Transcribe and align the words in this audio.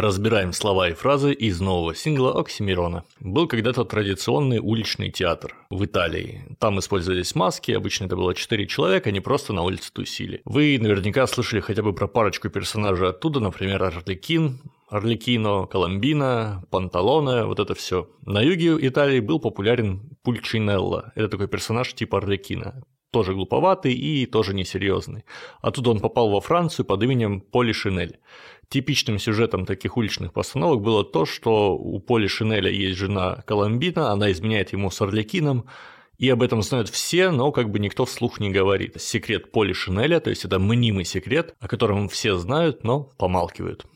Разбираем 0.00 0.54
слова 0.54 0.88
и 0.88 0.94
фразы 0.94 1.34
из 1.34 1.60
нового 1.60 1.94
сингла 1.94 2.40
Оксимирона. 2.40 3.04
Был 3.20 3.46
когда-то 3.46 3.84
традиционный 3.84 4.58
уличный 4.58 5.10
театр 5.10 5.54
в 5.68 5.84
Италии. 5.84 6.56
Там 6.58 6.78
использовались 6.78 7.34
маски, 7.34 7.72
обычно 7.72 8.06
это 8.06 8.16
было 8.16 8.34
4 8.34 8.66
человека, 8.66 9.10
они 9.10 9.20
просто 9.20 9.52
на 9.52 9.62
улице 9.62 9.92
тусили. 9.92 10.40
Вы 10.46 10.78
наверняка 10.80 11.26
слышали 11.26 11.60
хотя 11.60 11.82
бы 11.82 11.92
про 11.92 12.08
парочку 12.08 12.48
персонажей 12.48 13.10
оттуда, 13.10 13.40
например, 13.40 13.82
Арликин, 13.82 14.60
Орликино, 14.88 15.66
Коломбина, 15.66 16.64
Панталоне, 16.70 17.44
вот 17.44 17.60
это 17.60 17.74
все. 17.74 18.08
На 18.24 18.40
юге 18.40 18.78
Италии 18.80 19.20
был 19.20 19.38
популярен 19.38 20.16
Пульчинелло. 20.22 21.12
Это 21.14 21.28
такой 21.28 21.46
персонаж 21.46 21.92
типа 21.92 22.16
Орликина 22.16 22.82
тоже 23.10 23.34
глуповатый 23.34 23.92
и 23.92 24.26
тоже 24.26 24.54
несерьезный. 24.54 25.24
Оттуда 25.60 25.90
он 25.90 26.00
попал 26.00 26.30
во 26.30 26.40
Францию 26.40 26.86
под 26.86 27.02
именем 27.02 27.40
Поли 27.40 27.72
Шинель. 27.72 28.18
Типичным 28.70 29.18
сюжетом 29.18 29.66
таких 29.66 29.96
уличных 29.96 30.32
постановок 30.32 30.80
было 30.80 31.02
то, 31.02 31.26
что 31.26 31.76
у 31.76 31.98
Поли 31.98 32.28
Шинеля 32.28 32.70
есть 32.70 32.96
жена 32.96 33.42
Коломбина, 33.44 34.12
она 34.12 34.30
изменяет 34.30 34.72
ему 34.72 34.92
с 34.92 35.00
Орликином, 35.00 35.66
и 36.18 36.28
об 36.28 36.40
этом 36.40 36.62
знают 36.62 36.88
все, 36.88 37.32
но 37.32 37.50
как 37.50 37.68
бы 37.70 37.80
никто 37.80 38.04
вслух 38.04 38.38
не 38.38 38.50
говорит. 38.50 39.00
Секрет 39.00 39.50
Поли 39.50 39.72
Шинеля, 39.72 40.20
то 40.20 40.30
есть 40.30 40.44
это 40.44 40.60
мнимый 40.60 41.04
секрет, 41.04 41.56
о 41.58 41.66
котором 41.66 42.08
все 42.08 42.36
знают, 42.36 42.84
но 42.84 43.10
помалкивают. 43.18 43.86